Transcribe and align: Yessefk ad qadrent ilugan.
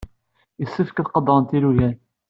Yessefk 0.61 0.97
ad 0.99 1.07
qadrent 1.11 1.55
ilugan. 1.57 1.95